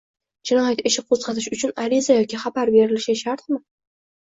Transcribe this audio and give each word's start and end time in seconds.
Jinoyat 0.49 0.81
ishi 0.91 1.03
qo‘zg‘atish 1.11 1.49
uchun 1.59 1.75
ariza 1.85 2.19
yoki 2.21 2.43
xabar 2.49 2.77
berilishi 2.81 3.21
shartmi? 3.25 3.67